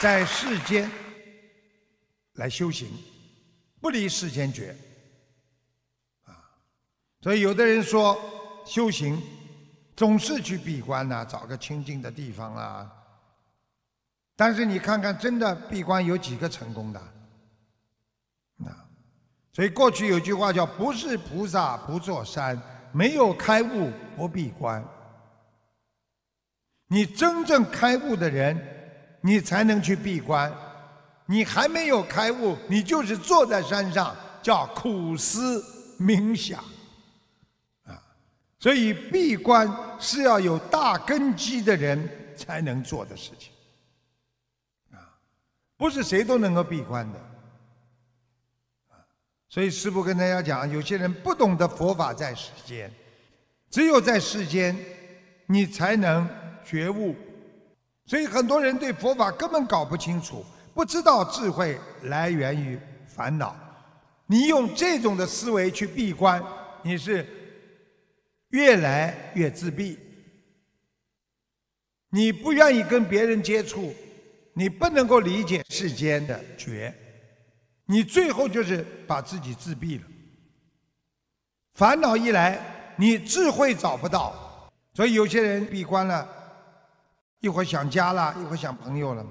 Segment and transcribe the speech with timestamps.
[0.00, 0.90] 在世间
[2.34, 2.88] 来修行，
[3.80, 4.76] 不离世间觉。
[6.24, 6.36] 啊，
[7.22, 8.18] 所以有的人说
[8.66, 9.20] 修行
[9.96, 12.92] 总是去闭关呐、找个清静的地方啊。
[14.36, 17.00] 但是你看看，真的闭关有几个成功的？
[18.66, 18.84] 啊，
[19.50, 22.60] 所以过去有句话叫“不是菩萨不坐山，
[22.92, 24.84] 没有开悟不闭关”。
[26.88, 28.75] 你真正开悟的人，
[29.26, 30.52] 你才能去闭关。
[31.26, 35.60] 你还没有开悟，你就是坐在山上，叫苦思
[35.98, 36.62] 冥想。
[37.84, 38.00] 啊，
[38.60, 43.50] 所以闭关是要有大根基的人才能做的事情。
[44.92, 45.02] 啊
[45.76, 47.20] 不是谁都能够闭关的，
[49.48, 52.88] 所以师父跟大家讲，有些人不懂得佛法在世间，
[53.68, 54.78] 只有在世间，
[55.46, 56.28] 你才能
[56.64, 57.16] 觉悟。
[58.06, 63.54] 所以很多人对佛法根本搞不清楚，不知道智慧来源于烦恼。
[64.26, 66.42] 你用这种的思维去闭关，
[66.82, 67.26] 你是
[68.50, 69.98] 越来越自闭，
[72.10, 73.94] 你不愿意跟别人接触。
[74.58, 76.94] 你不能够理解世间的觉，
[77.84, 80.04] 你最后就是把自己自闭了。
[81.74, 84.34] 烦恼一来，你智慧找不到，
[84.94, 86.26] 所以有些人闭关了，
[87.46, 89.24] 一会儿想家了，一会儿想朋友了，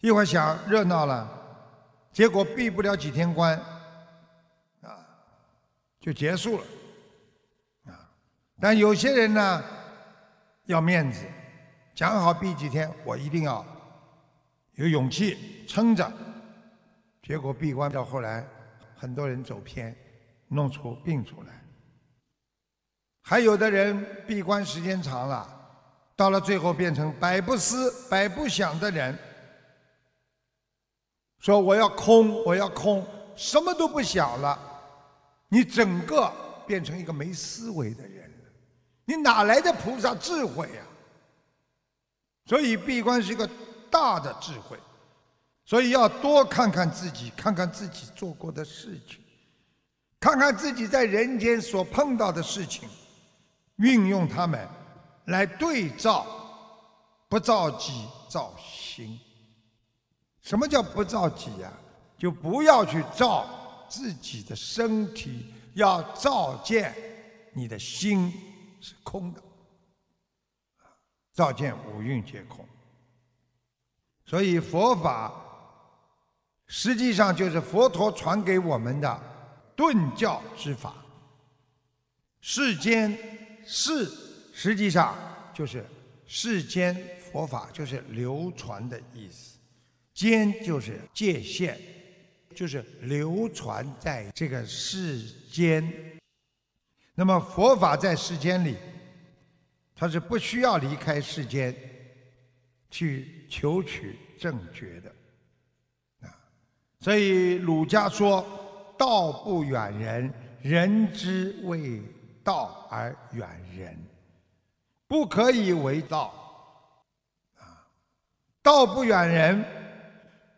[0.00, 1.30] 一会儿想热闹了，
[2.10, 3.54] 结果闭不了几天关，
[4.80, 4.96] 啊，
[6.00, 6.64] 就结束了，
[7.92, 8.08] 啊，
[8.58, 9.62] 但有些人呢，
[10.64, 11.26] 要面子。
[11.94, 13.62] 讲好闭几天，我一定要
[14.72, 16.10] 有勇气撑着。
[17.20, 18.42] 结果闭关到后来，
[18.96, 19.94] 很多人走偏，
[20.46, 21.62] 弄出病出来。
[23.20, 25.57] 还有的人闭关时间长了，
[26.18, 29.16] 到了最后变成百不思、百不想的人，
[31.38, 34.58] 说我要空，我要空，什么都不想了。
[35.48, 36.28] 你整个
[36.66, 38.28] 变成一个没思维的人。
[38.28, 38.50] 了，
[39.04, 40.82] 你哪来的菩萨智慧呀？
[42.46, 43.48] 所以闭关是一个
[43.88, 44.76] 大的智慧，
[45.64, 49.20] 所以要多看看自己，看看自己做过的事情，
[50.18, 52.88] 看看自己在人间所碰到的事情，
[53.76, 54.68] 运用它们
[55.28, 56.26] 来对照，
[57.28, 59.18] 不造己造心。
[60.42, 61.72] 什么叫不造己呀？
[62.18, 63.46] 就不要去造
[63.88, 66.92] 自己的身体，要照见
[67.52, 68.32] 你的心
[68.80, 69.40] 是空的。
[71.32, 72.66] 照见五蕴皆空，
[74.26, 75.32] 所以佛法
[76.66, 79.22] 实际上就是佛陀传给我们的
[79.76, 80.94] 顿教之法。
[82.40, 83.16] 世间
[83.64, 84.10] 事
[84.60, 85.16] 实际上
[85.54, 85.86] 就是
[86.26, 89.56] 世间佛法，就是流传的意思。
[90.12, 91.78] 间就是界限，
[92.56, 95.88] 就是流传在这个世间。
[97.14, 98.74] 那么佛法在世间里。
[99.94, 101.74] 他是不需要离开世间
[102.88, 105.12] 去求取正觉的
[106.20, 106.30] 啊，
[107.00, 108.44] 所以儒家说
[108.96, 110.32] “道不远人，
[110.62, 112.00] 人之为
[112.44, 113.98] 道而远人”，
[115.08, 116.32] 不可以为道
[117.56, 117.82] 啊。
[118.62, 119.64] 道不远人，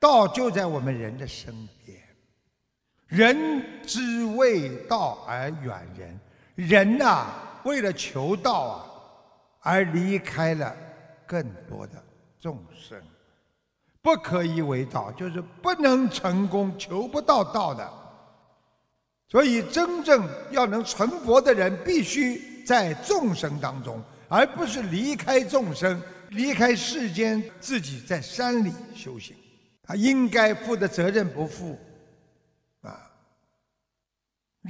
[0.00, 1.52] 道就在我们人的身
[1.84, 1.98] 边。
[3.06, 6.20] 人之为道而远人，
[6.54, 7.26] 人呐，
[7.64, 8.92] 为了求道啊。
[9.68, 10.72] 而离开了
[11.26, 12.00] 更多的
[12.38, 13.02] 众生，
[14.00, 17.92] 不可以为道，就是不能成功，求不到道的。
[19.26, 29.36] 所以，真正要能成佛的人，必须在众生当中，而不是离开众生，离开世间，自己在山里修行。
[29.82, 31.78] 他应该负的责任不负，
[32.80, 33.10] 啊，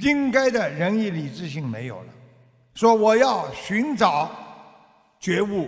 [0.01, 2.13] 应该的仁义礼智信没有了，
[2.75, 4.43] 说我要寻找。
[5.19, 5.67] 觉悟，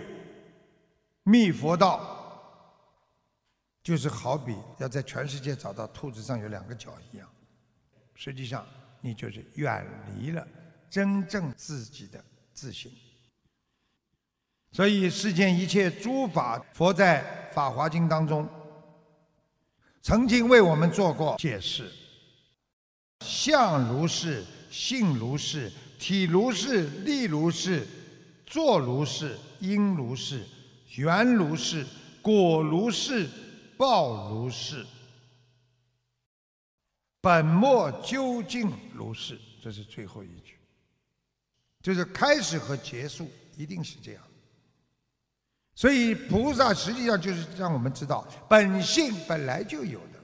[1.24, 2.40] 密佛道，
[3.82, 7.28] 就是好比要在全世界找到兔子上有两个角一样。
[8.14, 8.64] 实际上，
[9.00, 9.84] 你就是远
[10.16, 10.46] 离了
[10.88, 12.24] 真正自己的
[12.54, 12.92] 自信。
[14.72, 18.48] 所以，世间一切诸法，佛在《法华经》当中
[20.00, 21.90] 曾经为我们做过解释：
[23.20, 27.86] 相如是，性如是，体如是，力如是。
[28.46, 30.44] 作如是，因如是，
[30.96, 31.86] 缘如是，
[32.20, 33.28] 果如是，
[33.76, 34.84] 报如是，
[37.20, 39.38] 本末究竟如是。
[39.62, 40.56] 这是最后一句，
[41.82, 44.22] 就是开始和结束一定是这样。
[45.80, 50.20] 所以菩萨实际上就是让我们知道，本性本来就有的。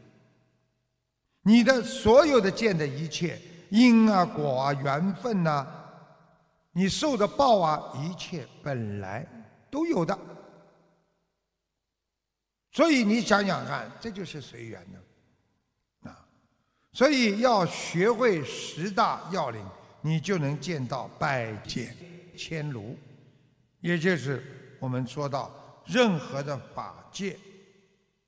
[1.41, 5.67] 你的所有的见的一切因啊果啊缘分呐，
[6.73, 9.27] 你受的报啊，一切本来
[9.71, 10.19] 都有的。
[12.73, 16.29] 所以你想想看，这就是随缘的啊。
[16.93, 19.65] 所以要学会十大要领，
[20.03, 21.97] 你就能见到百见
[22.37, 22.95] 千如，
[23.81, 25.51] 也就是我们说到
[25.85, 27.39] 任何的法界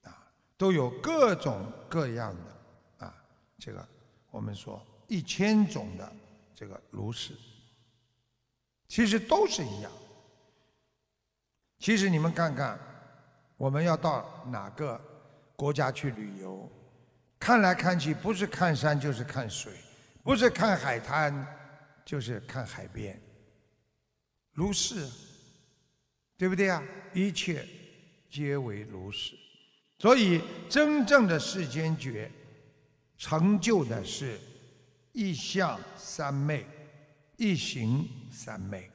[0.02, 3.14] 啊，都有各种各样的啊，
[3.58, 3.86] 这个
[4.30, 6.12] 我们说一千种的
[6.54, 7.34] 这个如是，
[8.88, 9.90] 其实都是一样。
[11.78, 12.78] 其实你们看看。
[13.58, 15.00] 我们要到哪个
[15.56, 16.70] 国家去旅游？
[17.40, 19.72] 看来看去，不是看山就是看水，
[20.22, 21.44] 不是看海滩
[22.04, 23.20] 就是看海边。
[24.52, 25.08] 如是，
[26.38, 26.82] 对不对啊？
[27.12, 27.66] 一切
[28.30, 29.34] 皆为如是。
[29.98, 32.30] 所以，真正的世间觉，
[33.16, 34.38] 成就的是
[35.10, 36.64] 一相三昧，
[37.36, 38.88] 一行三昧，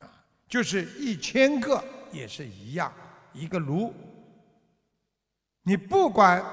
[0.00, 2.92] 啊，就是一千个也是一样。
[3.32, 3.94] 一个如，
[5.62, 6.44] 你不管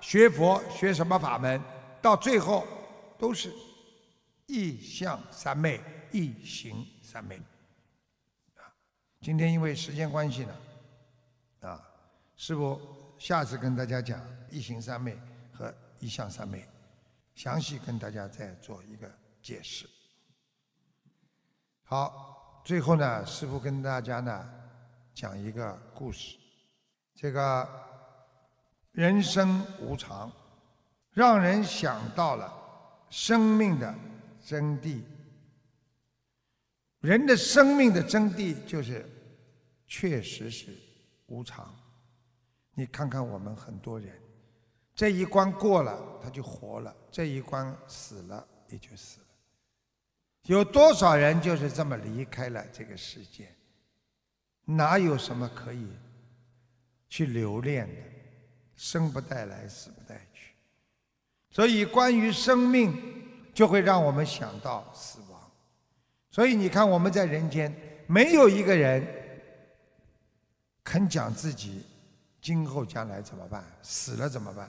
[0.00, 1.62] 学佛学什么法门，
[2.02, 2.66] 到最后
[3.16, 3.52] 都是
[4.46, 5.80] 一相三昧，
[6.10, 7.40] 一行三昧。
[9.20, 10.54] 今天因为时间关系呢，
[11.60, 11.82] 啊，
[12.36, 12.80] 师傅
[13.18, 14.20] 下次跟大家讲
[14.50, 15.18] 一行三昧
[15.52, 16.66] 和一相三昧，
[17.34, 19.10] 详细跟大家再做一个
[19.42, 19.88] 解释。
[21.84, 24.54] 好，最后呢，师傅跟大家呢。
[25.14, 26.36] 讲一个故事，
[27.12, 27.68] 这个
[28.92, 30.30] 人生无常，
[31.10, 32.54] 让人想到了
[33.10, 33.92] 生命的
[34.46, 35.02] 真谛。
[37.08, 39.02] 人的生命的真谛就是，
[39.86, 40.76] 确实是
[41.28, 41.74] 无常。
[42.74, 44.12] 你看看我们很多人，
[44.94, 49.26] 这一关过了他就活了，这一关死了也就死了。
[50.42, 53.48] 有多少人就是这么离开了这个世界？
[54.66, 55.86] 哪有什么可以
[57.08, 58.02] 去留恋的？
[58.76, 60.52] 生不带来，死不带去。
[61.48, 62.94] 所以，关于生命，
[63.54, 65.27] 就会让我们想到死亡。
[66.38, 67.74] 所以，你看，我们在人间，
[68.06, 69.04] 没有一个人
[70.84, 71.82] 肯讲自己
[72.40, 74.68] 今后将来怎么办，死了怎么办。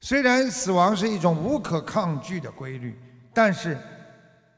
[0.00, 2.98] 虽然死亡是一种无可抗拒的规律，
[3.32, 3.78] 但是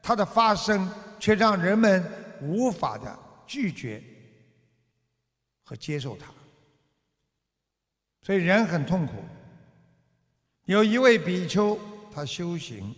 [0.01, 0.89] 它的发生
[1.19, 2.03] 却让人们
[2.41, 3.19] 无法的。
[3.45, 4.03] 拒绝
[5.63, 6.25] 和接受它，
[8.23, 9.13] 所以人很痛苦。
[10.63, 11.77] 有一位比丘，
[12.11, 12.95] 他修行，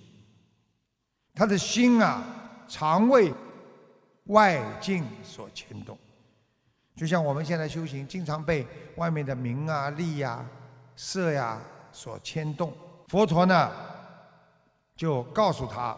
[1.34, 2.37] 他的心啊，
[2.68, 3.34] 常为
[4.26, 5.98] 外境所牵动，
[6.96, 8.68] 就像我们现在修行，经常被
[8.98, 10.46] 外面的名啊、利呀、
[10.96, 11.62] 色呀
[11.92, 12.74] 所牵动。
[13.08, 13.72] 佛陀呢，
[14.96, 15.98] 就告诉他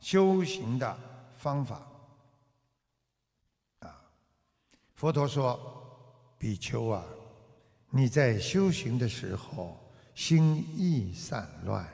[0.00, 0.96] 修行的
[1.36, 1.82] 方法。
[3.80, 4.00] 啊
[4.94, 5.58] 佛陀说
[6.38, 7.04] ：“比丘啊，
[7.90, 9.76] 你在修行的时候
[10.14, 11.86] 心意散乱，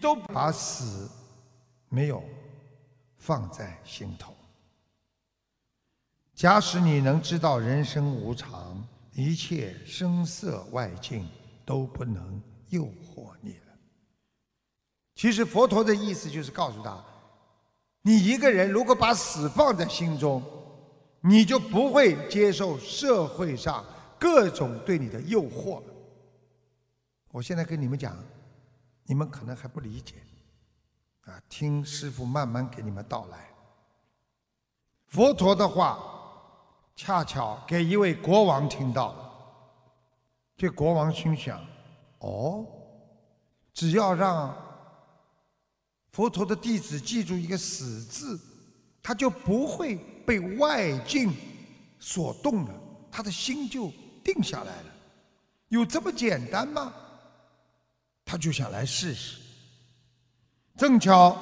[0.00, 1.08] 都把死
[1.88, 2.22] 没有
[3.18, 4.34] 放在心头。
[6.34, 8.82] 假使你能知道人生无常，
[9.12, 11.28] 一切声色外境
[11.66, 13.78] 都不能诱惑你了。
[15.14, 17.04] 其实佛陀的意思就是告诉他，
[18.02, 20.42] 你一个人如果把死放在心中。”
[21.20, 23.84] 你就不会接受社会上
[24.20, 25.82] 各种对你的诱惑。
[27.32, 28.16] 我现在跟你们讲，
[29.02, 30.14] 你们可能还不理解，
[31.28, 33.48] 啊，听师傅慢慢给你们道来。
[35.06, 35.98] 佛陀的话，
[36.96, 39.32] 恰巧给一位国王听到了。
[40.56, 41.64] 这国王心想：
[42.18, 42.66] 哦，
[43.72, 44.56] 只要让
[46.10, 48.40] 佛陀的弟子记住一个“死”字，
[49.02, 49.98] 他就不会。
[50.28, 51.34] 被外境
[51.98, 52.80] 所动了，
[53.10, 53.90] 他的心就
[54.22, 54.94] 定下来了。
[55.68, 56.92] 有这么简单吗？
[58.26, 59.40] 他就想来试试。
[60.78, 61.36] 正巧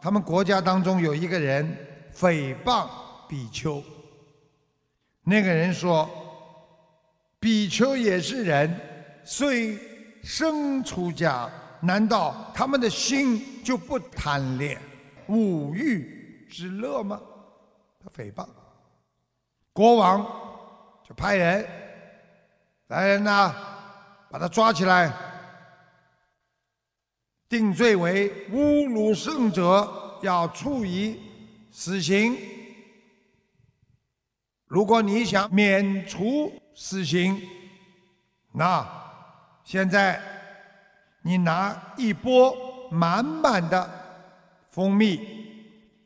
[0.00, 1.76] 他们国家当中有一个人
[2.14, 2.88] 诽谤
[3.28, 3.82] 比丘，
[5.24, 6.08] 那个人说
[7.40, 8.72] ：“比丘也是人，
[9.24, 9.76] 虽
[10.22, 14.80] 生出家，难道他们的心就不贪恋
[15.26, 17.20] 五欲之乐吗？”
[18.00, 18.46] 他诽谤，
[19.72, 20.24] 国王
[21.06, 21.66] 就派人
[22.86, 23.52] 来人呐，
[24.30, 25.12] 把他抓起来，
[27.48, 31.18] 定罪为侮辱圣者，要处以
[31.70, 32.36] 死刑。
[34.66, 37.40] 如果你想免除死刑，
[38.52, 38.86] 那
[39.64, 40.20] 现在
[41.22, 42.54] 你拿一波
[42.90, 43.90] 满满的
[44.70, 45.18] 蜂蜜，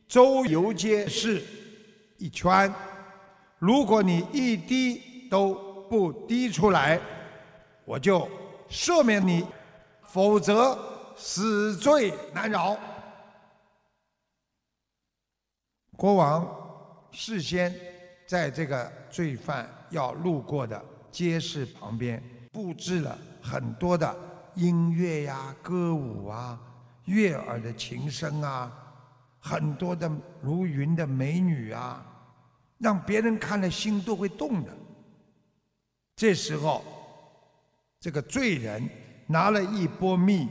[0.07, 1.43] 周游街市
[2.19, 2.73] 一圈，
[3.59, 5.55] 如果你一滴都
[5.91, 7.01] 不滴出来，
[7.85, 8.29] 我就
[8.71, 9.45] 赦免你，
[10.03, 12.79] 否则死罪难饶。
[15.97, 17.75] 国王事先
[18.27, 24.17] 在这个罪犯要路过的街市旁边布置了很多的
[24.55, 26.59] 音乐呀、歌舞啊、
[27.05, 28.73] 悦耳的琴声啊，
[29.39, 32.05] 很多的如云的美女啊，
[32.79, 34.73] 让别人看了心都会动的。
[36.17, 36.83] 这时候，
[38.01, 38.89] 这个罪人
[39.27, 40.49] 拿了一钵蜜，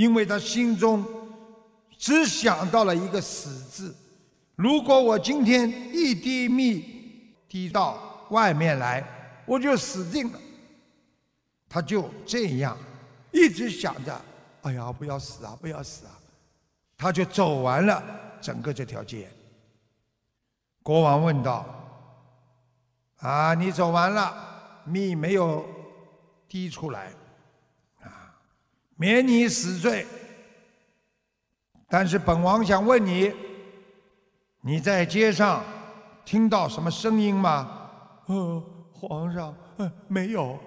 [0.00, 1.04] 因为他心中
[1.98, 3.94] 只想到了一个“死”字。
[4.56, 9.04] 如果我今天一滴蜜滴到外面来，
[9.44, 10.40] 我就死定了。
[11.68, 12.74] 他就这样
[13.30, 14.18] 一直想着
[14.62, 16.12] ：“哎呀，不要死啊，不要死啊！”
[16.96, 18.02] 他就走完了
[18.40, 19.28] 整个这条街。
[20.82, 21.66] 国王问道
[23.20, 25.62] ：“啊，你走完了，蜜没有
[26.48, 27.12] 滴出来，
[29.00, 30.06] 免你死罪。
[31.88, 33.32] 但是本王想问你。”
[34.62, 35.64] 你在街上
[36.22, 37.88] 听到什么声音吗？
[38.26, 40.58] 呃，皇上，呃，没有。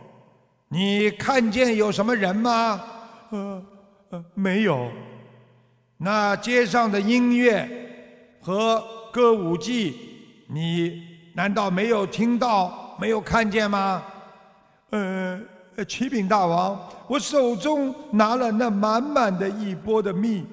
[0.68, 2.84] 你看见有什么人吗？
[3.30, 3.64] 呃，
[4.10, 4.90] 呃，没有。
[5.98, 7.70] 那街上的音乐
[8.42, 9.96] 和歌舞伎，
[10.48, 11.04] 你
[11.36, 14.04] 难道没有听到、没有看见吗？
[14.90, 15.40] 呃，
[15.76, 20.46] 呃启禀大王，我手中拿了那满满的一钵的蜜，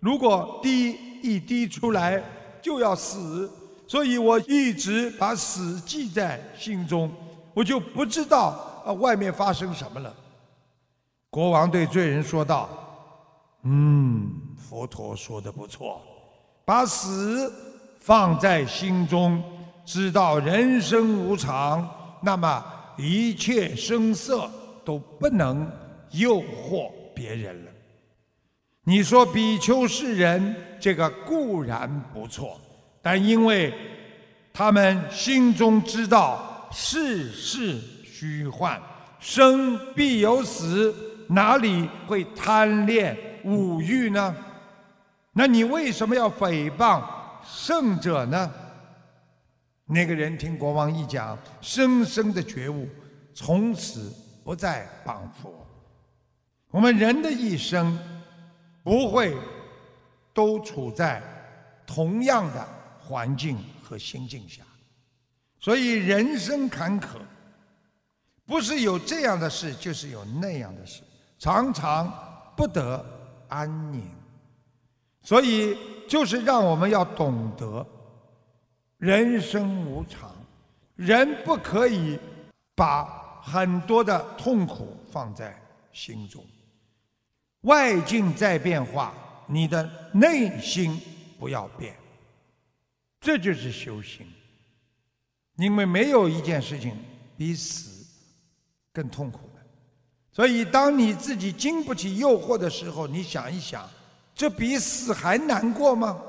[0.00, 2.22] 如果滴一滴出来。
[2.62, 3.50] 就要死，
[3.86, 7.10] 所以我一直把死记在心中，
[7.54, 10.14] 我就不知道啊外面发生什么了。
[11.30, 12.68] 国王对罪人说道
[13.64, 16.02] ：“嗯，佛陀说的不错，
[16.66, 17.50] 把死
[17.98, 19.42] 放在心中，
[19.86, 21.88] 知道人生无常，
[22.20, 22.62] 那么
[23.00, 24.50] 一切声色
[24.84, 25.70] 都不能
[26.12, 27.70] 诱惑别人了。”
[28.84, 32.60] 你说比丘是人，这个固然不错，
[33.02, 33.72] 但因为
[34.52, 38.80] 他们心中知道世事虚幻，
[39.20, 40.94] 生必有死，
[41.28, 44.34] 哪里会贪恋五欲呢？
[45.32, 47.02] 那你为什么要诽谤
[47.44, 48.50] 圣者呢？
[49.90, 52.88] 那个人听国王一讲，深深的觉悟，
[53.34, 54.12] 从此
[54.44, 55.52] 不再谤佛。
[56.70, 57.98] 我们人的一生。
[58.82, 59.36] 不会
[60.32, 61.22] 都处在
[61.86, 62.66] 同样的
[62.98, 64.62] 环境和心境下，
[65.58, 67.18] 所以人生坎坷，
[68.46, 71.02] 不是有这样的事，就是有那样的事，
[71.38, 72.10] 常常
[72.56, 73.04] 不得
[73.48, 74.02] 安宁。
[75.22, 75.76] 所以，
[76.08, 77.86] 就是让我们要懂得，
[79.00, 80.30] 人生无常，
[80.94, 82.18] 人不可以
[82.74, 85.58] 把很多的痛苦放在
[85.90, 86.44] 心中。
[87.62, 89.14] 外境在变化，
[89.46, 91.00] 你的内心
[91.38, 91.94] 不要变，
[93.22, 94.26] 这就是修行。
[95.56, 96.94] 因为没有一件事情
[97.38, 98.06] 比死
[98.92, 99.62] 更痛苦的，
[100.30, 103.88] 所以当你自己经不起诱惑的时候，你想一想，
[104.34, 106.20] 这比死还难过吗？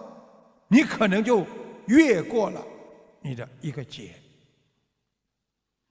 [0.69, 1.45] 你可能就
[1.87, 2.65] 越过了
[3.21, 4.15] 你的一个劫。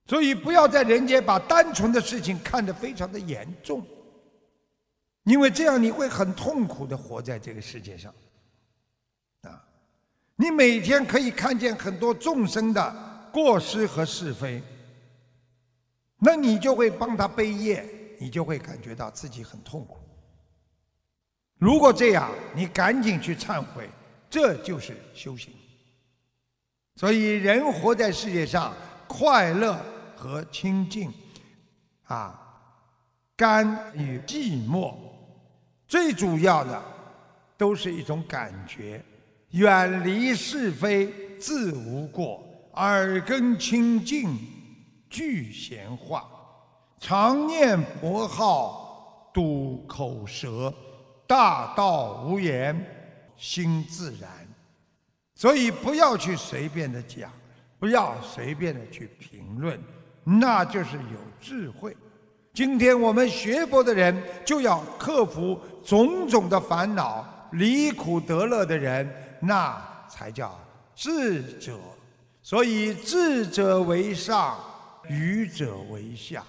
[0.07, 3.87] 所以不要在人间把单纯的事情看得非常的严重。
[5.25, 8.13] 因为这样你会很痛苦的活在这个世界上，
[9.43, 9.63] 啊，
[10.35, 14.63] 你每天可以看见很多众生的过失和是非，
[16.19, 17.87] 那你就会帮他背业，
[18.19, 19.99] 你就会感觉到自己很痛苦。
[21.59, 23.89] 如果这样，你赶紧去忏悔，
[24.31, 25.53] 这就是修行。
[27.01, 28.75] 所以人活在世界上，
[29.09, 29.75] 快乐
[30.15, 31.11] 和清净，
[32.05, 32.39] 啊，
[33.35, 34.93] 甘与寂寞。
[35.89, 36.79] 最主要的，
[37.57, 39.03] 都是一种感觉，
[39.53, 44.37] 远离是非自无过，耳根清净
[45.09, 46.29] 具闲话，
[46.99, 50.71] 常念佛号堵口舌，
[51.27, 52.79] 大道无言
[53.39, 54.31] 心自然。
[55.41, 57.33] 所以不要去随便的讲，
[57.79, 59.81] 不要随便的去评论，
[60.23, 61.97] 那就是有智慧。
[62.53, 70.61] 今天我们学佛的人就要克服种种的烦恼，离苦得乐的人，那才叫
[70.95, 71.79] 智者。
[72.43, 74.61] 所以智者为上，
[75.09, 76.45] 愚者为下。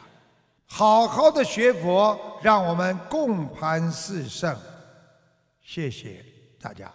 [0.65, 4.53] 好好的学佛，让我们共攀四圣。
[5.61, 6.25] 谢谢
[6.61, 6.91] 大家。